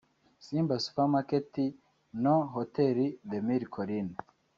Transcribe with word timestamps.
Simba 0.45 0.75
Supermarket 0.79 1.55
no 2.23 2.37
Hôtel 2.55 3.19
des 3.23 3.39
Mille 3.41 3.67
Collines 3.69 4.15